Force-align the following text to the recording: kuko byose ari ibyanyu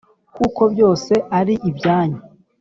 kuko 0.35 0.61
byose 0.73 1.13
ari 1.39 1.53
ibyanyu 1.69 2.21